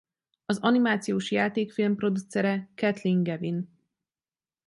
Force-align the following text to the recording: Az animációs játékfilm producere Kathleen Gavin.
Az 0.45 0.57
animációs 0.61 1.31
játékfilm 1.31 1.95
producere 1.95 2.69
Kathleen 2.75 3.23
Gavin. 3.23 3.69